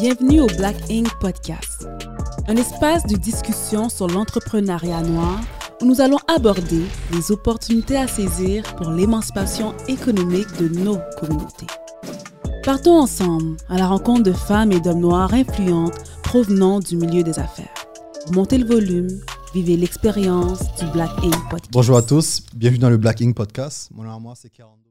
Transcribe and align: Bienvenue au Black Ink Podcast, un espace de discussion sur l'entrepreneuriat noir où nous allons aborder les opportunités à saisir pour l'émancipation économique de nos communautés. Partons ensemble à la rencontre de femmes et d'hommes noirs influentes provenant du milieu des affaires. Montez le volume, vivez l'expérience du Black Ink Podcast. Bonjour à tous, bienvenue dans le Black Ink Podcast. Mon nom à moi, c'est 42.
Bienvenue 0.00 0.40
au 0.40 0.46
Black 0.46 0.76
Ink 0.90 1.08
Podcast, 1.20 1.86
un 2.48 2.56
espace 2.56 3.04
de 3.06 3.16
discussion 3.16 3.90
sur 3.90 4.06
l'entrepreneuriat 4.06 5.02
noir 5.02 5.38
où 5.82 5.84
nous 5.84 6.00
allons 6.00 6.16
aborder 6.26 6.84
les 7.12 7.30
opportunités 7.30 7.98
à 7.98 8.06
saisir 8.06 8.62
pour 8.76 8.90
l'émancipation 8.92 9.74
économique 9.88 10.48
de 10.58 10.68
nos 10.68 10.96
communautés. 11.18 11.66
Partons 12.64 12.98
ensemble 12.98 13.58
à 13.68 13.76
la 13.76 13.88
rencontre 13.88 14.22
de 14.22 14.32
femmes 14.32 14.72
et 14.72 14.80
d'hommes 14.80 15.00
noirs 15.00 15.34
influentes 15.34 15.98
provenant 16.22 16.80
du 16.80 16.96
milieu 16.96 17.22
des 17.22 17.38
affaires. 17.38 17.74
Montez 18.32 18.56
le 18.56 18.66
volume, 18.66 19.08
vivez 19.52 19.76
l'expérience 19.76 20.60
du 20.76 20.86
Black 20.92 21.10
Ink 21.22 21.50
Podcast. 21.50 21.72
Bonjour 21.72 21.98
à 21.98 22.02
tous, 22.02 22.46
bienvenue 22.54 22.78
dans 22.78 22.90
le 22.90 22.96
Black 22.96 23.20
Ink 23.20 23.36
Podcast. 23.36 23.90
Mon 23.92 24.04
nom 24.04 24.16
à 24.16 24.18
moi, 24.18 24.32
c'est 24.34 24.48
42. 24.48 24.89